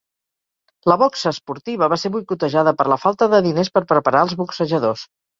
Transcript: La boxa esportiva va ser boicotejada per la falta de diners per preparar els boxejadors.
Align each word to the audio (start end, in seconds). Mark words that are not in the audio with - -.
La 0.91 0.95
boxa 0.99 1.33
esportiva 1.35 1.89
va 1.93 1.99
ser 2.03 2.09
boicotejada 2.15 2.73
per 2.79 2.87
la 2.93 2.97
falta 3.03 3.27
de 3.33 3.41
diners 3.49 3.69
per 3.75 3.83
preparar 3.93 4.23
els 4.29 4.35
boxejadors. 4.41 5.05